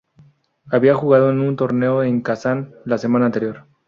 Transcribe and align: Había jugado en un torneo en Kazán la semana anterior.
Había 0.65 0.95
jugado 0.95 1.29
en 1.29 1.39
un 1.41 1.55
torneo 1.55 2.01
en 2.01 2.21
Kazán 2.21 2.73
la 2.85 2.97
semana 2.97 3.27
anterior. 3.27 3.67